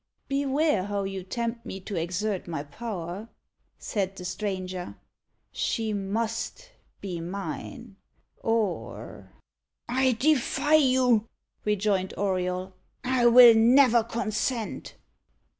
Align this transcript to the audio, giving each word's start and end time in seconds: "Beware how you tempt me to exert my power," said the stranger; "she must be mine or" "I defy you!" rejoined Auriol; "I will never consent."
"Beware 0.27 0.85
how 0.85 1.03
you 1.03 1.21
tempt 1.21 1.63
me 1.63 1.79
to 1.81 1.95
exert 1.95 2.47
my 2.47 2.63
power," 2.63 3.29
said 3.77 4.15
the 4.15 4.25
stranger; 4.25 4.95
"she 5.51 5.93
must 5.93 6.71
be 7.01 7.19
mine 7.19 7.97
or" 8.41 9.29
"I 9.87 10.13
defy 10.13 10.73
you!" 10.73 11.27
rejoined 11.65 12.15
Auriol; 12.17 12.73
"I 13.03 13.27
will 13.27 13.53
never 13.53 14.03
consent." 14.03 14.95